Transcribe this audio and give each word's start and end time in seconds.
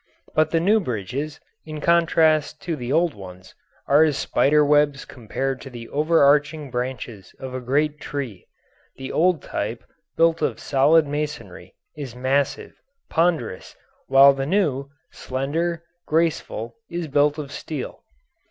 But 0.33 0.49
the 0.49 0.59
new 0.59 0.79
bridges, 0.79 1.39
in 1.63 1.79
contrast 1.79 2.59
to 2.63 2.75
the 2.75 2.91
old 2.91 3.13
ones, 3.13 3.53
are 3.87 4.03
as 4.03 4.17
spider 4.17 4.65
webs 4.65 5.05
compared 5.05 5.61
to 5.61 5.69
the 5.69 5.87
overarching 5.89 6.71
branches 6.71 7.35
of 7.37 7.53
a 7.53 7.61
great 7.61 7.99
tree. 8.01 8.47
The 8.95 9.11
old 9.11 9.43
type, 9.43 9.83
built 10.17 10.41
of 10.41 10.59
solid 10.59 11.05
masonry, 11.05 11.75
is 11.95 12.15
massive, 12.15 12.73
ponderous, 13.11 13.75
while 14.07 14.33
the 14.33 14.47
new, 14.47 14.89
slender, 15.11 15.83
graceful, 16.07 16.77
is 16.89 17.07
built 17.07 17.37
of 17.37 17.51
steel. 17.51 18.01